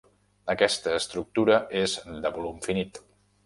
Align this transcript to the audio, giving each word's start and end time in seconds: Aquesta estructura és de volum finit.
Aquesta 0.53 0.95
estructura 1.01 1.59
és 1.85 1.95
de 2.27 2.35
volum 2.41 2.61
finit. 2.69 3.05